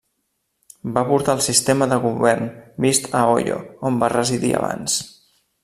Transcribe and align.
Va 0.95 1.03
portar 1.09 1.35
el 1.39 1.43
sistema 1.47 1.89
de 1.91 1.99
govern 2.07 2.49
vist 2.87 3.07
a 3.21 3.23
Oyo, 3.35 3.61
on 3.91 4.01
va 4.05 4.13
residir 4.17 4.53
abans. 4.63 5.01